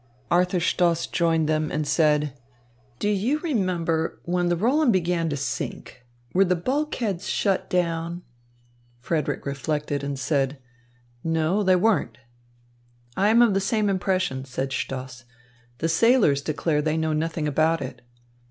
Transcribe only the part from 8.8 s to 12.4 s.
Frederick reflected and said, "No, they weren't."